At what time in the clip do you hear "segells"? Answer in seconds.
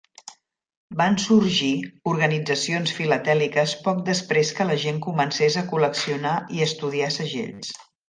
7.23-7.77